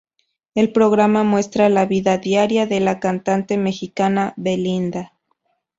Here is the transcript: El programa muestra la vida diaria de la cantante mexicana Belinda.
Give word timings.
El 0.55 0.71
programa 0.71 1.23
muestra 1.23 1.69
la 1.69 1.85
vida 1.85 2.17
diaria 2.17 2.65
de 2.65 2.79
la 2.79 2.99
cantante 2.99 3.55
mexicana 3.55 4.33
Belinda. 4.35 5.13